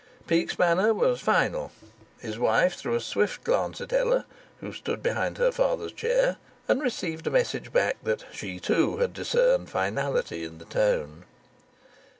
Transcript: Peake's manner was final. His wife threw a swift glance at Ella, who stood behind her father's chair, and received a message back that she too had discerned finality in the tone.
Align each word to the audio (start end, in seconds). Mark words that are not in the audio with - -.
Peake's 0.25 0.57
manner 0.57 0.95
was 0.95 1.19
final. 1.21 1.71
His 2.21 2.39
wife 2.39 2.73
threw 2.75 2.95
a 2.95 2.99
swift 2.99 3.43
glance 3.43 3.79
at 3.81 3.93
Ella, 3.93 4.25
who 4.59 4.73
stood 4.73 5.03
behind 5.03 5.37
her 5.37 5.51
father's 5.51 5.91
chair, 5.91 6.37
and 6.67 6.81
received 6.81 7.27
a 7.27 7.29
message 7.29 7.71
back 7.71 7.97
that 8.03 8.25
she 8.33 8.59
too 8.59 8.97
had 8.97 9.13
discerned 9.13 9.69
finality 9.69 10.43
in 10.43 10.57
the 10.57 10.65
tone. 10.65 11.25